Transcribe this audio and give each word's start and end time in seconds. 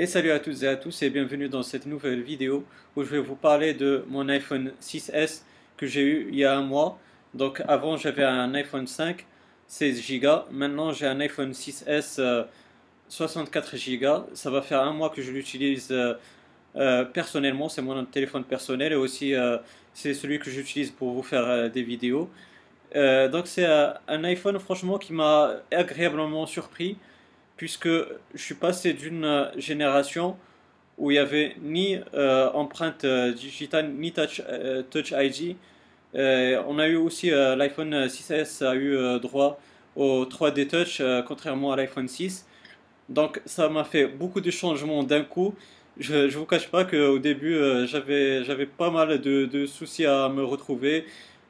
Et 0.00 0.06
salut 0.06 0.30
à 0.30 0.38
toutes 0.38 0.62
et 0.62 0.68
à 0.68 0.76
tous 0.76 1.02
et 1.02 1.10
bienvenue 1.10 1.48
dans 1.48 1.64
cette 1.64 1.84
nouvelle 1.84 2.22
vidéo 2.22 2.64
où 2.94 3.02
je 3.02 3.08
vais 3.08 3.18
vous 3.18 3.34
parler 3.34 3.74
de 3.74 4.04
mon 4.06 4.28
iPhone 4.28 4.70
6S 4.80 5.42
que 5.76 5.88
j'ai 5.88 6.02
eu 6.02 6.28
il 6.30 6.38
y 6.38 6.44
a 6.44 6.56
un 6.56 6.62
mois. 6.62 7.00
Donc 7.34 7.60
avant 7.66 7.96
j'avais 7.96 8.22
un 8.22 8.54
iPhone 8.54 8.86
5 8.86 9.26
16 9.66 10.20
Go, 10.20 10.28
maintenant 10.52 10.92
j'ai 10.92 11.08
un 11.08 11.18
iPhone 11.18 11.50
6S 11.50 12.46
64 13.08 13.76
Go. 13.98 14.26
Ça 14.34 14.50
va 14.52 14.62
faire 14.62 14.82
un 14.82 14.92
mois 14.92 15.10
que 15.10 15.20
je 15.20 15.32
l'utilise 15.32 15.88
euh, 15.90 16.14
euh, 16.76 17.04
personnellement, 17.04 17.68
c'est 17.68 17.82
mon 17.82 18.04
téléphone 18.04 18.44
personnel 18.44 18.92
et 18.92 18.94
aussi 18.94 19.34
euh, 19.34 19.58
c'est 19.94 20.14
celui 20.14 20.38
que 20.38 20.48
j'utilise 20.48 20.92
pour 20.92 21.10
vous 21.10 21.24
faire 21.24 21.68
des 21.72 21.82
vidéos. 21.82 22.30
donc 22.94 23.48
c'est 23.48 23.66
un 23.66 24.22
iPhone 24.22 24.60
franchement 24.60 24.96
qui 24.96 25.12
m'a 25.12 25.54
agréablement 25.72 26.46
surpris 26.46 26.96
puisque 27.58 27.88
je 27.88 28.40
suis 28.40 28.54
passé 28.54 28.94
d'une 28.94 29.24
euh, 29.24 29.46
génération 29.58 30.36
où 30.96 31.10
il 31.10 31.14
n'y 31.14 31.18
avait 31.18 31.56
ni 31.60 31.98
euh, 32.14 32.50
empreinte 32.52 33.04
euh, 33.04 33.32
digitale 33.32 33.90
ni 33.90 34.12
touch, 34.12 34.40
ID. 35.12 35.56
on 36.14 36.78
a 36.78 36.88
eu 36.88 36.96
aussi 36.96 37.30
l'iPhone 37.30 38.06
6S 38.06 38.64
a 38.64 38.74
eu 38.74 39.20
droit 39.20 39.60
au 39.94 40.24
3D 40.24 40.66
Touch 40.68 41.02
contrairement 41.26 41.72
à 41.72 41.76
l'iPhone 41.76 42.08
6. 42.08 42.46
Donc 43.08 43.40
ça 43.44 43.68
m'a 43.68 43.84
fait 43.84 44.06
beaucoup 44.06 44.40
de 44.40 44.50
changements 44.50 45.02
d'un 45.02 45.22
coup. 45.22 45.54
Je 45.98 46.14
ne 46.14 46.30
vous 46.30 46.46
cache 46.46 46.68
pas 46.68 46.84
qu'au 46.84 47.18
début 47.18 47.56
j'avais 47.86 48.44
j'avais 48.44 48.66
pas 48.66 48.90
mal 48.90 49.20
de, 49.20 49.46
de, 49.46 49.66
soucis 49.66 50.06
à 50.06 50.28
me 50.28 50.42
retrouver. 50.44 51.04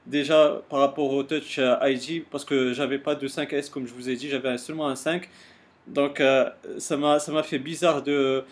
Déjà 0.07 0.63
par 0.69 0.81
rapport 0.81 1.11
au 1.13 1.23
Touch 1.23 1.61
ID 1.83 2.25
parce 2.31 2.45
que 2.45 2.73
j'avais 2.73 2.99
pas 2.99 3.15
de 3.15 3.29
5S 3.29 3.71
comme 3.71 3.87
je 3.87 3.95
vous 3.95 4.09
ai 4.11 4.17
dit, 4.17 4.29
j'avais 4.29 4.59
seulement 4.59 4.89
un 4.89 4.97
5. 4.97 5.29
Donc 5.89 6.21
euh, 6.21 6.49
ça 6.79 6.97
m'a 6.97 7.43
fait 7.43 7.59
bizarre 7.59 8.03
de 8.03 8.45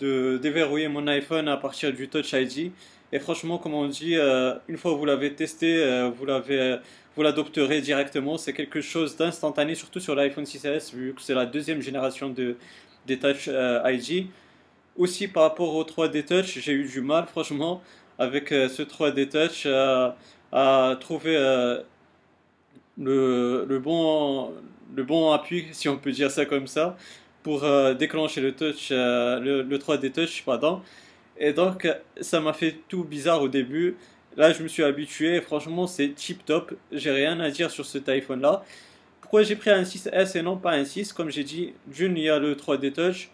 de 0.00 0.38
déverrouiller 0.38 0.88
mon 0.88 1.06
iPhone 1.06 1.48
à 1.48 1.58
partir 1.58 1.92
du 1.92 2.08
Touch 2.08 2.32
ID. 2.32 2.72
Et 3.12 3.18
franchement, 3.18 3.58
comme 3.58 3.74
on 3.74 3.86
dit, 3.86 4.16
euh, 4.16 4.54
une 4.68 4.78
fois 4.78 4.92
que 4.92 4.96
vous 4.96 5.04
l'avez 5.04 5.34
testé, 5.34 5.82
euh, 5.82 6.10
vous 6.10 7.22
l'adopterez 7.22 7.82
directement. 7.82 8.38
C'est 8.38 8.54
quelque 8.54 8.80
chose 8.80 9.16
d'instantané, 9.16 9.74
surtout 9.74 10.00
sur 10.00 10.14
l'iPhone 10.14 10.44
6S, 10.44 10.94
vu 10.94 11.12
que 11.12 11.20
c'est 11.20 11.34
la 11.34 11.44
deuxième 11.44 11.82
génération 11.82 12.30
de, 12.30 12.56
des 13.06 13.18
Touch 13.18 13.50
ID. 13.84 14.28
Aussi, 14.96 15.28
par 15.28 15.42
rapport 15.42 15.74
au 15.74 15.84
3D 15.84 16.24
Touch, 16.24 16.58
j'ai 16.58 16.72
eu 16.72 16.88
du 16.88 17.02
mal, 17.02 17.26
franchement, 17.26 17.82
avec 18.18 18.48
ce 18.48 18.82
3D 18.82 19.28
Touch, 19.28 19.66
à 20.52 20.96
trouver 20.98 21.36
le, 22.98 23.66
le, 23.68 23.78
bon, 23.78 24.52
le 24.96 25.04
bon 25.04 25.30
appui, 25.30 25.66
si 25.72 25.88
on 25.88 25.98
peut 25.98 26.10
dire 26.10 26.30
ça 26.30 26.46
comme 26.46 26.66
ça, 26.66 26.96
pour 27.42 27.64
euh, 27.64 27.94
déclencher 27.94 28.40
le 28.40 28.52
touch, 28.52 28.88
euh, 28.90 29.38
le, 29.62 29.78
3D 29.78 30.10
touch, 30.10 30.42
pardon. 30.44 30.82
Et 31.38 31.52
donc, 31.52 31.86
ça 32.20 32.40
m'a 32.40 32.54
fait 32.54 32.78
tout 32.88 33.04
bizarre 33.04 33.42
au 33.42 33.48
début. 33.48 33.96
Là, 34.36 34.52
je 34.52 34.62
me 34.62 34.68
suis 34.68 34.82
habitué. 34.82 35.40
franchement, 35.42 35.86
c'est 35.86 36.08
tip 36.08 36.44
top. 36.44 36.74
J'ai 36.90 37.10
rien 37.10 37.38
à 37.40 37.50
dire 37.50 37.70
sur 37.70 37.84
cet 37.84 38.08
iPhone 38.08 38.40
là. 38.40 38.64
Pourquoi 39.20 39.42
j'ai 39.42 39.56
pris 39.56 39.70
un 39.70 39.82
6S 39.82 40.38
et 40.38 40.42
non 40.42 40.56
pas 40.56 40.72
un 40.72 40.84
6 40.84 41.12
Comme 41.12 41.30
j'ai 41.30 41.44
dit, 41.44 41.74
d'une, 41.86 42.16
il 42.16 42.24
y 42.24 42.30
a 42.30 42.38
le 42.38 42.54
3D 42.54 42.92
touch. 42.92 43.30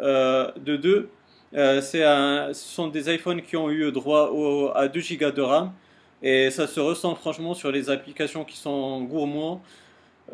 Euh, 0.00 0.50
de 0.56 0.76
deux, 0.76 1.08
un, 1.54 1.80
ce 1.82 2.52
sont 2.52 2.88
des 2.88 3.14
iPhones 3.14 3.42
qui 3.42 3.56
ont 3.56 3.70
eu 3.70 3.92
droit 3.92 4.72
à 4.74 4.88
2 4.88 5.00
Go 5.18 5.30
de 5.30 5.42
RAM. 5.42 5.72
Et 6.22 6.50
ça 6.50 6.66
se 6.66 6.80
ressent 6.80 7.14
franchement 7.14 7.54
sur 7.54 7.70
les 7.70 7.90
applications 7.90 8.44
qui 8.44 8.56
sont 8.56 9.02
gourmands. 9.02 9.62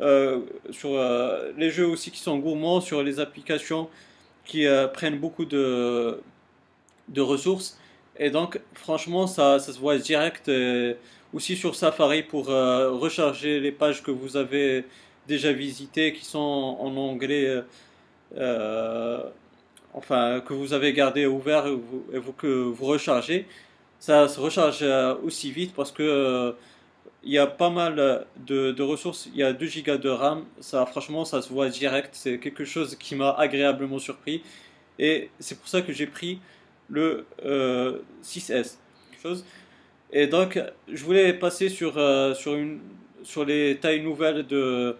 Euh, 0.01 0.41
sur 0.71 0.95
euh, 0.95 1.53
les 1.59 1.71
jeux 1.71 1.87
aussi 1.87 2.11
qui 2.11 2.19
sont 2.19 2.39
gourmands, 2.39 2.81
sur 2.81 3.03
les 3.03 3.21
applications 3.21 3.91
qui 4.45 4.67
euh, 4.67 4.89
prennent 4.89 5.19
beaucoup 5.19 5.45
de, 5.45 6.19
de 7.09 7.21
ressources. 7.21 7.79
Et 8.19 8.31
donc, 8.31 8.61
franchement, 8.75 9.27
ça, 9.27 9.59
ça 9.59 9.73
se 9.73 9.79
voit 9.79 9.99
direct 9.99 10.51
aussi 11.33 11.57
sur 11.57 11.75
Safari 11.75 12.23
pour 12.23 12.47
recharger 12.47 13.59
les 13.61 13.73
pages 13.73 14.03
que 14.03 14.11
vous 14.11 14.37
avez 14.37 14.85
déjà 15.27 15.53
visitées, 15.53 16.13
qui 16.13 16.25
sont 16.25 16.39
en 16.79 16.95
anglais, 16.97 17.63
enfin, 19.95 20.41
que 20.47 20.53
vous 20.53 20.75
avez 20.75 20.93
gardé 20.93 21.25
ouvert 21.27 21.67
et, 21.67 22.19
vous, 22.19 22.33
que 22.33 22.47
vous 22.47 22.85
rechargez. 22.85 23.47
Ça 23.99 24.29
se 24.29 24.39
recharge 24.39 24.85
aussi 25.25 25.51
vite 25.51 25.73
parce 25.75 25.91
que 25.91 26.55
il 27.25 27.33
y 27.33 27.39
a 27.39 27.47
pas 27.47 27.71
mal 27.71 28.27
de, 28.47 28.83
ressources. 28.83 29.29
Il 29.33 29.39
y 29.39 29.43
a 29.43 29.53
2 29.53 29.67
Go 29.87 29.97
de 29.97 30.09
RAM. 30.09 30.45
Ça, 30.61 30.85
franchement, 30.87 31.25
ça 31.25 31.43
se 31.43 31.53
voit 31.53 31.69
direct. 31.69 32.11
C'est 32.13 32.39
quelque 32.39 32.65
chose 32.65 32.97
qui 32.97 33.15
m'a 33.15 33.31
agréablement 33.31 33.99
surpris. 33.99 34.43
Et 34.99 35.31
c'est 35.39 35.59
pour 35.59 35.69
ça 35.69 35.83
que 35.83 35.93
j'ai 35.93 36.07
pris 36.07 36.41
le 36.89 37.27
6S. 38.23 38.77
Euh. 39.25 39.35
Et 40.13 40.27
donc, 40.27 40.61
je 40.89 41.05
voulais 41.05 41.33
passer 41.33 41.69
sur, 41.69 41.97
euh, 41.97 42.35
les 43.47 43.79
tailles 43.81 44.03
nouvelles 44.03 44.47
de, 44.47 44.97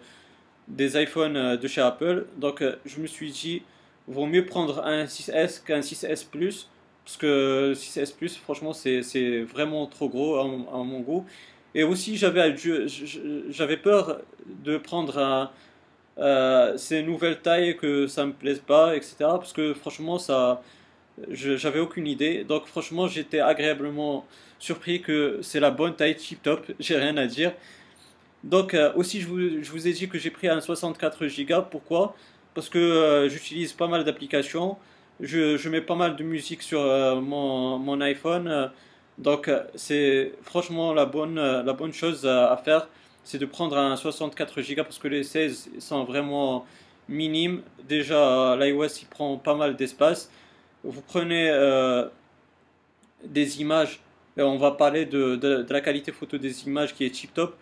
des 0.67 1.01
iPhones 1.01 1.35
euh, 1.35 1.57
de 1.57 1.67
chez 1.67 1.81
Apple. 1.81 2.25
Donc, 2.37 2.63
je 2.85 2.99
me 2.99 3.07
suis 3.07 3.31
dit, 3.31 3.61
vaut 4.07 4.25
mieux 4.25 4.45
prendre 4.45 4.83
un 4.85 5.05
6S 5.05 5.63
qu'un 5.63 5.81
6S 5.81 6.25
Plus. 6.29 6.69
Parce 7.03 7.17
que 7.17 7.73
6S 7.75 8.15
Plus, 8.15 8.37
franchement, 8.37 8.71
c'est 8.71 9.41
vraiment 9.41 9.85
trop 9.87 10.07
gros 10.07 10.37
à 10.37 10.45
mon 10.45 11.01
goût. 11.01 11.25
Et 11.75 11.83
aussi, 11.83 12.17
j'avais, 12.17 13.77
peur 13.77 14.21
de 14.45 14.77
prendre 14.77 15.51
euh, 16.19 16.77
ces 16.77 17.01
nouvelles 17.01 17.41
tailles 17.41 17.75
que 17.77 18.07
ça 18.07 18.25
me 18.25 18.33
plaise 18.33 18.59
pas, 18.59 18.95
etc. 18.95 19.15
Parce 19.19 19.53
que 19.53 19.73
franchement, 19.73 20.19
ça, 20.19 20.61
j'avais 21.31 21.79
aucune 21.79 22.07
idée. 22.07 22.43
Donc 22.43 22.67
franchement, 22.67 23.07
j'étais 23.07 23.39
agréablement 23.39 24.25
surpris 24.59 25.01
que 25.01 25.39
c'est 25.41 25.59
la 25.59 25.71
bonne 25.71 25.95
taille 25.95 26.15
tip 26.15 26.41
top. 26.43 26.65
J'ai 26.79 26.97
rien 26.97 27.17
à 27.17 27.25
dire. 27.25 27.53
Donc 28.43 28.73
euh, 28.73 28.91
aussi, 28.95 29.21
je 29.21 29.27
vous, 29.27 29.39
je 29.63 29.71
vous, 29.71 29.87
ai 29.87 29.93
dit 29.93 30.07
que 30.09 30.19
j'ai 30.19 30.29
pris 30.29 30.49
un 30.49 30.61
64 30.61 31.25
Go. 31.43 31.61
Pourquoi? 31.71 32.15
Parce 32.53 32.69
que 32.69 32.77
euh, 32.77 33.29
j'utilise 33.29 33.73
pas 33.73 33.87
mal 33.87 34.03
d'applications. 34.03 34.77
Je, 35.21 35.69
mets 35.69 35.81
pas 35.81 35.95
mal 35.95 36.15
de 36.15 36.23
musique 36.23 36.61
sur 36.61 36.81
mon, 37.21 38.01
iPhone. 38.01 38.71
Donc 39.17 39.47
euh, 39.47 39.63
c'est 39.75 40.33
franchement 40.41 40.93
la 40.93 41.05
bonne, 41.05 41.37
euh, 41.37 41.63
la 41.63 41.73
bonne 41.73 41.93
chose 41.93 42.25
à 42.25 42.57
faire, 42.57 42.87
c'est 43.23 43.37
de 43.37 43.45
prendre 43.45 43.77
un 43.77 43.95
64 43.95 44.61
Go 44.61 44.83
parce 44.83 44.99
que 44.99 45.07
les 45.07 45.23
16 45.23 45.69
sont 45.79 46.03
vraiment 46.03 46.65
minimes. 47.07 47.61
Déjà 47.87 48.55
l'iOS 48.57 49.01
il 49.01 49.07
prend 49.07 49.37
pas 49.37 49.55
mal 49.55 49.75
d'espace. 49.75 50.31
Vous 50.83 51.01
prenez 51.01 51.49
euh, 51.49 52.07
des 53.23 53.61
images, 53.61 54.01
et 54.37 54.41
on 54.41 54.57
va 54.57 54.71
parler 54.71 55.05
de, 55.05 55.35
de, 55.37 55.65
la 55.69 55.81
qualité 55.81 56.11
photo 56.11 56.37
des 56.37 56.63
images 56.67 56.93
qui 56.93 57.05
est 57.05 57.11
tip 57.11 57.33
top. 57.33 57.55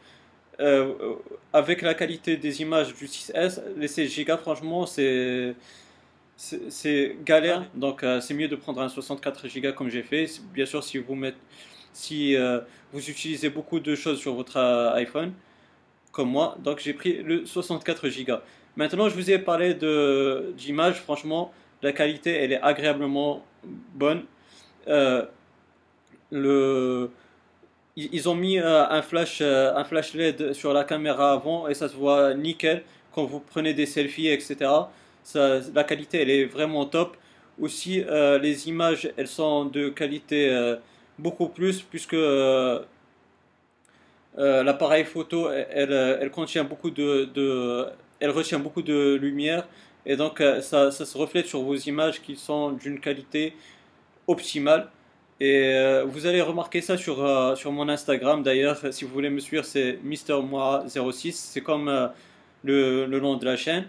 avec 1.53 1.81
la 1.81 1.93
qualité 1.93 2.37
des 2.37 2.61
images 2.61 2.93
du 2.93 3.07
6S, 3.07 3.61
les 3.77 3.87
16 3.87 4.25
Go 4.25 4.37
franchement 4.37 4.85
c'est 4.85 5.55
c'est 6.69 7.17
galère, 7.23 7.65
donc 7.75 8.03
euh, 8.03 8.19
c'est 8.19 8.33
mieux 8.33 8.47
de 8.47 8.55
prendre 8.55 8.81
un 8.81 8.89
64 8.89 9.47
Go 9.59 9.73
comme 9.73 9.89
j'ai 9.89 10.01
fait. 10.01 10.25
Bien 10.53 10.65
sûr, 10.65 10.83
si 10.83 10.97
vous 10.97 11.13
mettez, 11.13 11.37
si 11.93 12.35
euh, 12.35 12.61
vous 12.91 13.09
utilisez 13.09 13.49
beaucoup 13.49 13.79
de 13.79 13.93
choses 13.95 14.19
sur 14.19 14.33
votre 14.33 14.57
euh, 14.57 14.93
iPhone, 14.95 15.33
comme 16.11 16.29
moi, 16.29 16.57
donc 16.63 16.79
j'ai 16.79 16.93
pris 16.93 17.21
le 17.21 17.45
64 17.45 18.07
Go. 18.25 18.35
Maintenant, 18.75 19.07
je 19.07 19.15
vous 19.15 19.29
ai 19.29 19.37
parlé 19.37 19.75
de 19.75 20.53
d'image. 20.57 21.01
Franchement, 21.01 21.53
la 21.83 21.91
qualité, 21.93 22.31
elle 22.31 22.53
est 22.53 22.61
agréablement 22.61 23.45
bonne. 23.93 24.23
le 26.31 27.11
ils 27.97 28.29
ont 28.29 28.35
mis 28.35 28.57
un 28.57 29.01
flash, 29.01 29.41
un 29.41 29.83
flash 29.83 30.13
LED 30.13 30.53
sur 30.53 30.73
la 30.73 30.85
caméra 30.85 31.33
avant 31.33 31.67
et 31.67 31.73
ça 31.73 31.89
se 31.89 31.95
voit 31.95 32.33
nickel 32.33 32.83
quand 33.11 33.25
vous 33.25 33.41
prenez 33.41 33.73
des 33.73 33.85
selfies, 33.85 34.29
etc 34.29 34.69
la 35.35 35.83
qualité 35.83 36.21
elle 36.21 36.29
est 36.29 36.45
vraiment 36.45 36.85
top. 36.85 37.17
Aussi, 37.59 38.03
euh, 38.07 38.39
les 38.39 38.69
images 38.69 39.11
elles 39.17 39.27
sont 39.27 39.65
de 39.65 39.89
qualité 39.89 40.49
euh, 40.49 40.77
beaucoup 41.19 41.47
plus 41.47 41.81
puisque 41.81 42.13
euh, 42.13 42.83
l'appareil 44.37 45.03
photo 45.03 45.49
elle, 45.51 45.91
elle, 45.91 46.31
contient 46.31 46.63
beaucoup 46.63 46.89
de, 46.89 47.29
de, 47.33 47.85
elle 48.19 48.31
retient 48.31 48.59
beaucoup 48.59 48.81
de 48.81 49.15
lumière 49.15 49.67
et 50.05 50.15
donc 50.15 50.41
ça, 50.61 50.89
ça, 50.91 51.05
se 51.05 51.17
reflète 51.17 51.45
sur 51.45 51.61
vos 51.61 51.75
images 51.75 52.21
qui 52.21 52.35
sont 52.35 52.71
d'une 52.71 52.99
qualité 52.99 53.53
optimale. 54.27 54.89
Et 55.39 55.75
vous 56.05 56.25
allez 56.25 56.41
remarquer 56.41 56.81
ça 56.81 56.97
sur, 56.97 57.17
sur 57.55 57.71
mon 57.71 57.87
Instagram 57.89 58.41
d'ailleurs. 58.41 58.79
Si 58.91 59.05
vous 59.05 59.11
voulez 59.11 59.29
me 59.29 59.39
suivre, 59.39 59.63
c'est 59.63 59.99
MrMoi06. 60.03 61.33
C'est 61.33 61.61
comme 61.61 62.09
le, 62.63 63.05
le 63.05 63.19
nom 63.19 63.35
de 63.37 63.45
la 63.45 63.55
chaîne. 63.55 63.85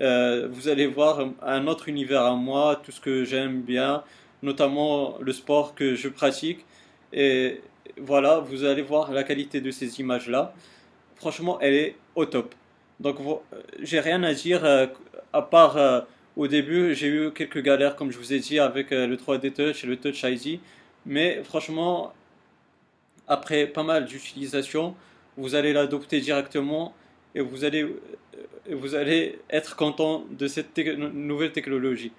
Euh, 0.00 0.48
vous 0.50 0.68
allez 0.68 0.86
voir 0.86 1.20
un 1.42 1.66
autre 1.66 1.88
univers 1.88 2.22
à 2.22 2.34
moi, 2.34 2.80
tout 2.84 2.92
ce 2.92 3.00
que 3.00 3.24
j'aime 3.24 3.62
bien, 3.62 4.02
notamment 4.42 5.16
le 5.20 5.32
sport 5.32 5.74
que 5.74 5.94
je 5.94 6.08
pratique. 6.08 6.64
Et 7.12 7.60
voilà, 7.98 8.40
vous 8.40 8.64
allez 8.64 8.82
voir 8.82 9.12
la 9.12 9.22
qualité 9.22 9.60
de 9.60 9.70
ces 9.70 10.00
images-là. 10.00 10.52
Franchement, 11.16 11.58
elle 11.60 11.74
est 11.74 11.96
au 12.14 12.26
top. 12.26 12.54
Donc, 13.00 13.16
j'ai 13.80 14.00
rien 14.00 14.22
à 14.22 14.34
dire 14.34 14.64
euh, 14.64 14.86
à 15.32 15.42
part 15.42 15.76
euh, 15.76 16.00
Au 16.36 16.48
début, 16.48 16.94
j'ai 16.94 17.08
eu 17.08 17.30
quelques 17.32 17.62
galères, 17.62 17.96
comme 17.96 18.10
je 18.10 18.18
vous 18.18 18.32
ai 18.32 18.40
dit, 18.40 18.58
avec 18.58 18.90
le 18.90 19.16
3D 19.16 19.52
Touch 19.52 19.84
et 19.84 19.86
le 19.86 19.96
Touch 19.96 20.24
ID. 20.24 20.60
Mais 21.06 21.42
franchement, 21.44 22.12
après 23.28 23.66
pas 23.66 23.82
mal 23.82 24.06
d'utilisation, 24.06 24.94
vous 25.36 25.54
allez 25.54 25.72
l'adopter 25.72 26.20
directement 26.20 26.94
et 27.34 27.40
vous 27.40 27.64
allez, 27.64 27.86
vous 28.70 28.94
allez 28.94 29.38
être 29.50 29.76
content 29.76 30.24
de 30.30 30.46
cette 30.46 30.76
nouvelle 30.76 31.52
technologie. 31.52 32.12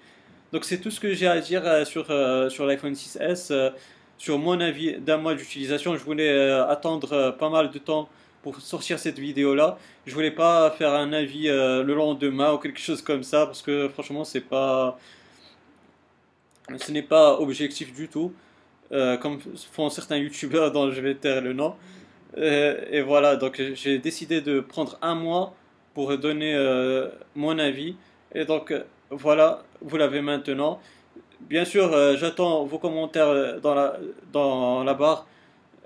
Donc 0.52 0.64
c'est 0.64 0.78
tout 0.78 0.90
ce 0.90 1.00
que 1.00 1.12
j'ai 1.12 1.26
à 1.26 1.40
dire 1.40 1.86
sur, 1.86 2.06
sur 2.50 2.66
l'iPhone 2.66 2.92
6S 2.92 3.72
sur 4.18 4.38
mon 4.38 4.60
avis 4.60 4.98
d'un 4.98 5.18
mois 5.18 5.34
d'utilisation. 5.34 5.96
Je 5.96 6.04
voulais 6.04 6.28
euh, 6.28 6.66
attendre 6.68 7.12
euh, 7.12 7.32
pas 7.32 7.50
mal 7.50 7.70
de 7.70 7.78
temps 7.78 8.08
pour 8.42 8.60
sortir 8.60 8.98
cette 8.98 9.18
vidéo 9.18 9.54
là. 9.54 9.78
Je 10.06 10.14
voulais 10.14 10.30
pas 10.30 10.70
faire 10.70 10.94
un 10.94 11.12
avis 11.12 11.48
euh, 11.48 11.82
le 11.82 11.94
lendemain 11.94 12.52
ou 12.52 12.58
quelque 12.58 12.80
chose 12.80 13.02
comme 13.02 13.22
ça 13.22 13.46
parce 13.46 13.62
que 13.62 13.88
franchement 13.88 14.24
c'est 14.24 14.40
pas 14.40 14.98
ce 16.78 16.90
n'est 16.90 17.02
pas 17.02 17.38
objectif 17.40 17.94
du 17.94 18.08
tout 18.08 18.32
comme 18.90 19.40
font 19.72 19.90
certains 19.90 20.16
youtubeurs 20.16 20.70
dont 20.70 20.92
je 20.92 21.00
vais 21.00 21.14
taire 21.14 21.40
le 21.40 21.52
nom. 21.52 21.74
Et 22.36 23.02
voilà 23.02 23.36
donc 23.36 23.62
j'ai 23.74 23.98
décidé 23.98 24.40
de 24.40 24.60
prendre 24.60 24.98
un 25.00 25.14
mois 25.14 25.54
pour 25.94 26.16
donner 26.18 26.54
mon 27.34 27.58
avis 27.58 27.96
et 28.34 28.44
donc 28.44 28.74
voilà 29.10 29.64
vous 29.80 29.96
l'avez 29.96 30.20
maintenant. 30.20 30.80
Bien 31.40 31.64
sûr, 31.64 31.92
euh, 31.92 32.16
j'attends 32.16 32.64
vos 32.64 32.78
commentaires 32.78 33.28
euh, 33.28 33.60
dans 33.60 33.74
la, 33.74 33.98
dans 34.32 34.84
la 34.84 34.94
barre 34.94 35.26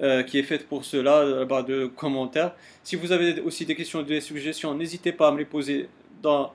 euh, 0.00 0.22
qui 0.22 0.38
est 0.38 0.42
faite 0.42 0.66
pour 0.68 0.84
cela, 0.84 1.24
la 1.24 1.44
barre 1.44 1.64
de 1.64 1.86
commentaires. 1.86 2.52
Si 2.82 2.96
vous 2.96 3.12
avez 3.12 3.40
aussi 3.40 3.66
des 3.66 3.74
questions, 3.74 4.02
des 4.02 4.20
suggestions, 4.20 4.74
n'hésitez 4.74 5.12
pas 5.12 5.28
à 5.28 5.32
me 5.32 5.38
les 5.38 5.44
poser 5.44 5.88
dans 6.22 6.52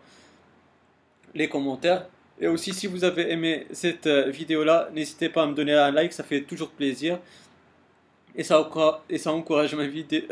les 1.33 1.49
commentaires. 1.49 2.07
Et 2.39 2.47
aussi, 2.47 2.73
si 2.73 2.87
vous 2.87 3.03
avez 3.03 3.31
aimé 3.31 3.67
cette 3.71 4.07
vidéo-là, 4.07 4.89
n'hésitez 4.93 5.29
pas 5.29 5.43
à 5.43 5.45
me 5.45 5.53
donner 5.53 5.73
un 5.73 5.91
like, 5.91 6.11
ça 6.11 6.23
fait 6.23 6.41
toujours 6.41 6.69
plaisir. 6.69 7.19
Et 8.35 8.43
ça, 8.43 8.59
encourage 8.59 9.75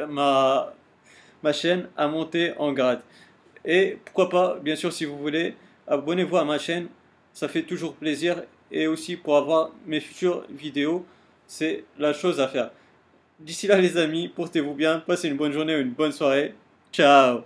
ma, 0.10 0.74
ma 1.42 1.54
chaîne 1.54 1.88
à 1.96 2.08
monter 2.08 2.54
en 2.58 2.74
grade. 2.74 3.02
Et 3.66 3.98
pourquoi 4.04 4.30
pas, 4.30 4.60
bien 4.62 4.76
sûr, 4.76 4.92
si 4.92 5.06
vous 5.06 5.18
voulez, 5.18 5.56
abonnez-vous 5.88 6.38
à 6.38 6.46
ma 6.46 6.58
chaîne 6.58 6.88
ça 7.34 7.48
fait 7.48 7.64
toujours 7.64 7.96
plaisir 7.96 8.44
et 8.72 8.88
aussi 8.88 9.18
pour 9.18 9.36
avoir 9.36 9.72
mes 9.86 10.00
futures 10.00 10.46
vidéos, 10.50 11.06
c'est 11.48 11.84
la 11.98 12.14
chose 12.14 12.40
à 12.40 12.48
faire. 12.48 12.72
D'ici 13.40 13.68
là 13.68 13.80
les 13.80 13.98
amis, 13.98 14.30
portez-vous 14.30 14.74
bien, 14.74 15.00
passez 15.00 15.28
une 15.28 15.38
bonne 15.38 15.52
journée 15.52 15.76
ou 15.76 15.80
une 15.80 15.92
bonne 15.92 16.12
soirée. 16.12 16.54
Ciao 16.92 17.44